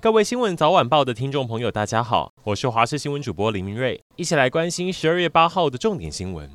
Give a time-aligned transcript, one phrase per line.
[0.00, 6.48] 各位新闻早晚报的听众朋友，大家好，我是华视新闻主播林明瑞，一起来关心十二月八号的重点新闻。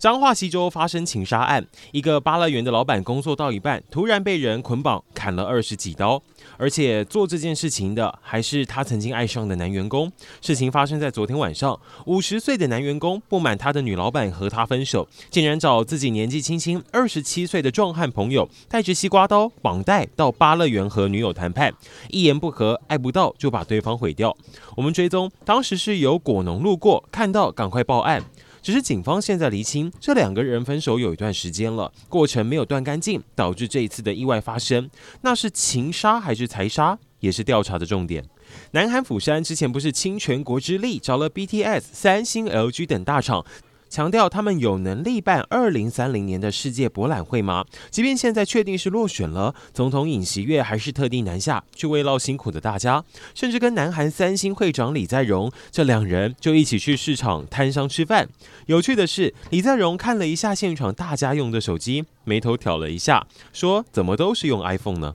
[0.00, 6.22] 彰化溪州发生情杀案，一个芭乐园的老板工作到一半，突然被人捆绑砍了二十几刀，
[6.56, 10.10] 而且做这件事情的还是他曾经爱上的男员工。
[10.40, 21.74] 事情发生在昨天晚上，五十岁的男员工不满他的女老板和他分手，竟然找自己年纪轻轻二十七岁的壮汉朋友，带着西瓜刀绑带到芭乐园和女友谈判，
[22.08, 24.34] 一言不合爱不到就把对方毁掉。
[24.76, 28.24] 我们追踪，当时是有果农路过看到，赶快报案。
[28.62, 34.90] 只是警方现在厘清，这两个人分手有一段时间了，过程没有断干净，导致这一次的意外发生。
[35.22, 38.24] 那是情杀还是财杀，也是调查的重点。
[38.72, 43.44] 南韩釜山之前不是倾全国之力找了 BTS、三星、LG 等大厂。
[43.90, 47.64] 强调他们有能力办二零三零年的世界博览会吗？
[47.90, 58.28] 即便现在确定是落选了，总统尹锡悦还是特地南下去慰劳辛苦的大家，甚至跟南韩三星会长李在镕这两人就一起去市场摊商吃饭。
[58.66, 65.14] 有趣的是，李在镕看了一下现场大家用的手机，眉头挑了一下，说：“怎么都是用 iPhone 呢？”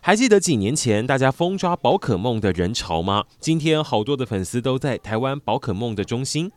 [0.00, 3.24] 还记得几年前大家疯抓宝可梦的人潮吗？
[3.40, 6.52] 今天好多的粉丝都在台湾宝可梦的中心。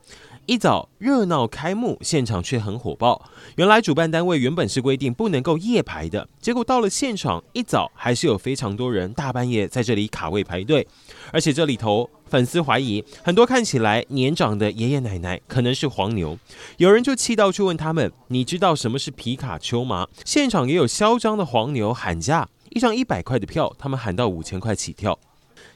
[0.49, 3.29] 一早热闹开幕，现场却很火爆。
[3.57, 10.87] 原来主办单位原本是规定不能够夜排的，结果到了现场一早还是有非常多人大半夜在这里卡位排队。
[11.31, 16.35] 而且这里头粉丝怀疑很多看起来年长的爷爷奶奶可能是黄牛，
[16.77, 25.19] 有人就气到去问他们：“你知道什么是皮卡丘吗？”现场也有嚣张的黄牛喊价，一张一百块的票，他们喊到五千块起跳。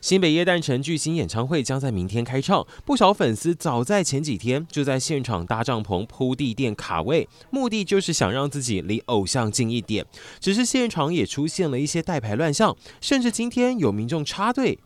[0.04, 10.06] 新北耶诞城巨星演唱会将在明天开唱，不少粉丝早在前几天就在现场搭帐篷、铺地垫、卡位，目的就是想让自己离偶像近一点。
[10.42, 14.78] 只是现场也出现了一些带牌乱象，甚至今天有民众插队，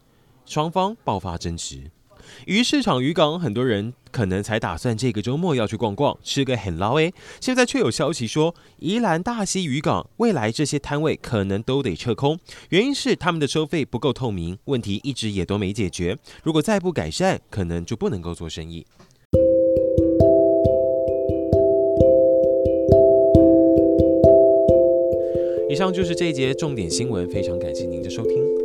[0.46, 1.90] 双方爆发争执。
[2.46, 7.14] 鱼市场渔港，很多人可能才打算这个周末要去逛逛，吃个很捞诶。
[7.40, 12.40] 现在却有消息说，宜兰大溪渔港未来这些摊位可能都得撤空，
[12.70, 16.18] 原因是他们的收费不够透明，问题一直也都没解决。
[16.44, 18.86] 如果再不改善，可能就不能够做生意。
[25.70, 28.57] 以上就是这一节重点新闻，非常感谢您的收听。